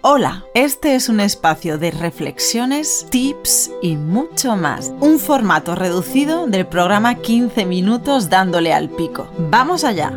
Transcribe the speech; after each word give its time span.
Hola, 0.00 0.44
este 0.54 0.94
es 0.94 1.08
un 1.08 1.18
espacio 1.18 1.76
de 1.76 1.90
reflexiones, 1.90 3.08
tips 3.10 3.72
y 3.82 3.96
mucho 3.96 4.54
más. 4.54 4.92
Un 5.00 5.18
formato 5.18 5.74
reducido 5.74 6.46
del 6.46 6.68
programa 6.68 7.16
15 7.16 7.66
minutos 7.66 8.30
dándole 8.30 8.72
al 8.72 8.90
pico. 8.90 9.28
¡Vamos 9.50 9.82
allá! 9.82 10.16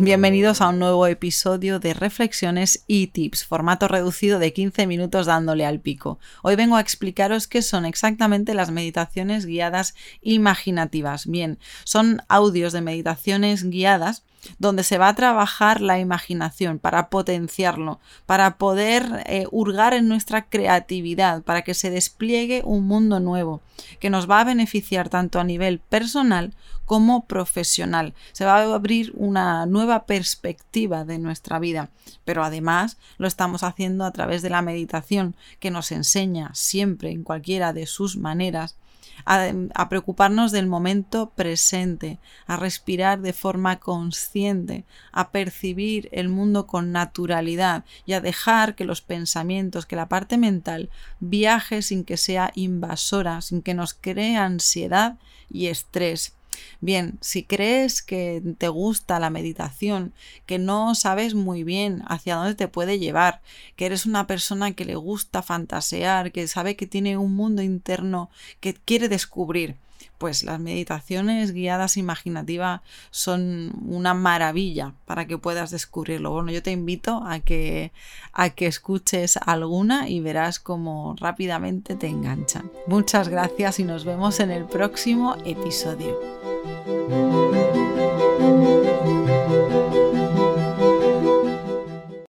Bienvenidos 0.00 0.60
a 0.60 0.68
un 0.68 0.78
nuevo 0.78 1.08
episodio 1.08 1.80
de 1.80 1.92
Reflexiones 1.92 2.84
y 2.86 3.08
Tips, 3.08 3.44
formato 3.44 3.88
reducido 3.88 4.38
de 4.38 4.52
15 4.52 4.86
minutos 4.86 5.26
dándole 5.26 5.66
al 5.66 5.80
pico. 5.80 6.20
Hoy 6.44 6.54
vengo 6.54 6.76
a 6.76 6.80
explicaros 6.80 7.48
qué 7.48 7.62
son 7.62 7.84
exactamente 7.84 8.54
las 8.54 8.70
meditaciones 8.70 9.44
guiadas 9.44 9.96
imaginativas. 10.22 11.26
Bien, 11.26 11.58
son 11.82 12.22
audios 12.28 12.72
de 12.72 12.80
meditaciones 12.80 13.68
guiadas 13.68 14.22
donde 14.58 14.84
se 14.84 14.98
va 14.98 15.08
a 15.08 15.14
trabajar 15.14 15.80
la 15.80 15.98
imaginación 15.98 16.78
para 16.78 17.10
potenciarlo, 17.10 18.00
para 18.26 18.56
poder 18.56 19.24
eh, 19.26 19.46
hurgar 19.50 19.94
en 19.94 20.08
nuestra 20.08 20.48
creatividad, 20.48 21.42
para 21.42 21.62
que 21.62 21.74
se 21.74 21.90
despliegue 21.90 22.62
un 22.64 22.86
mundo 22.86 23.20
nuevo, 23.20 23.62
que 24.00 24.10
nos 24.10 24.30
va 24.30 24.40
a 24.40 24.44
beneficiar 24.44 25.08
tanto 25.08 25.40
a 25.40 25.44
nivel 25.44 25.80
personal 25.80 26.54
como 26.84 27.26
profesional. 27.26 28.14
Se 28.32 28.44
va 28.44 28.58
a 28.58 28.74
abrir 28.74 29.12
una 29.14 29.66
nueva 29.66 29.87
perspectiva 30.06 31.04
de 31.04 31.18
nuestra 31.18 31.58
vida, 31.58 31.90
pero 32.24 32.44
además 32.44 32.98
lo 33.18 33.26
estamos 33.26 33.62
haciendo 33.62 34.04
a 34.04 34.12
través 34.12 34.42
de 34.42 34.50
la 34.50 34.62
meditación, 34.62 35.34
que 35.60 35.70
nos 35.70 35.92
enseña 35.92 36.50
siempre, 36.54 37.10
en 37.10 37.24
cualquiera 37.24 37.72
de 37.72 37.86
sus 37.86 38.16
maneras, 38.16 38.76
a, 39.24 39.88
preocuparnos 39.88 40.52
del 40.52 40.66
momento 40.66 41.30
presente, 41.34 42.18
a 42.46 42.56
respirar 42.56 43.20
de 43.20 43.32
forma 43.32 43.78
consciente, 43.78 44.84
a 45.12 45.30
percibir 45.30 46.08
el 46.12 46.28
mundo 46.28 46.66
con 46.66 46.92
naturalidad 46.92 47.84
y 48.06 48.12
a 48.12 48.20
dejar 48.20 48.74
que 48.74 48.84
los 48.84 49.02
pensamientos, 49.02 49.86
que 49.86 49.96
la 49.96 50.08
parte 50.08 50.38
mental 50.38 50.90
viaje 51.20 51.82
sin 51.82 52.04
que 52.04 52.16
sea 52.16 52.52
invasora, 52.54 53.40
sin 53.40 53.62
que 53.62 53.74
nos 53.74 53.94
cree 53.94 54.36
ansiedad 54.36 55.18
y 55.50 55.66
estrés. 55.66 56.37
Bien, 56.80 57.18
si 57.20 57.42
crees 57.42 58.02
que 58.02 58.42
te 58.58 58.68
gusta 58.68 59.18
la 59.20 59.30
meditación, 59.30 60.12
que 60.46 60.58
no 60.58 60.94
sabes 60.94 61.34
muy 61.34 61.64
bien 61.64 62.02
hacia 62.06 62.36
dónde 62.36 62.54
te 62.54 62.68
puede 62.68 62.98
llevar, 62.98 63.40
que 63.76 63.86
eres 63.86 64.06
una 64.06 64.26
persona 64.26 64.72
que 64.72 64.84
le 64.84 64.96
gusta 64.96 65.42
fantasear, 65.42 66.32
que 66.32 66.46
sabe 66.48 66.76
que 66.76 66.86
tiene 66.86 67.16
un 67.16 67.34
mundo 67.34 67.62
interno 67.62 68.30
que 68.60 68.74
quiere 68.74 69.08
descubrir, 69.08 69.76
pues 70.18 70.42
las 70.42 70.60
meditaciones 70.60 71.52
guiadas 71.52 71.96
imaginativas 71.96 72.80
son 73.10 73.72
una 73.86 74.14
maravilla 74.14 74.94
para 75.06 75.26
que 75.26 75.38
puedas 75.38 75.70
descubrirlo. 75.70 76.32
Bueno, 76.32 76.50
yo 76.50 76.62
te 76.62 76.72
invito 76.72 77.22
a 77.24 77.40
que, 77.40 77.92
a 78.32 78.50
que 78.50 78.66
escuches 78.66 79.36
alguna 79.36 80.08
y 80.08 80.20
verás 80.20 80.58
cómo 80.58 81.14
rápidamente 81.18 81.94
te 81.94 82.08
enganchan. 82.08 82.70
Muchas 82.86 83.28
gracias 83.28 83.78
y 83.78 83.84
nos 83.84 84.04
vemos 84.04 84.40
en 84.40 84.50
el 84.50 84.64
próximo 84.64 85.36
episodio. 85.44 86.37
Música 86.68 87.57